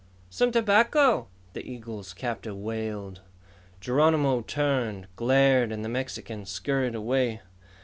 "Some 0.31 0.51
tobacco?" 0.51 1.27
the 1.53 1.63
eagle's 1.63 2.15
captor 2.15 2.55
wailed. 2.55 3.21
Geronimo 3.79 4.41
turned, 4.41 5.07
glared, 5.15 5.71
and 5.71 5.85
the 5.85 5.89
Mexican 5.89 6.47
scurried 6.47 6.95
away. 6.95 7.41